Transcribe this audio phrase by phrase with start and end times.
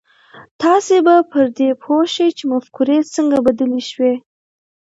[0.61, 4.13] تاسې به پر دې پوه شئ چې مفکورې څنګه بدلې شوې.